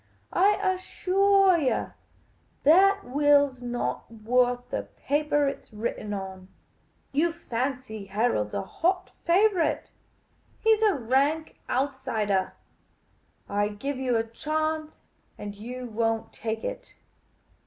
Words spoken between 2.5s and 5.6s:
that will 's not worth the paper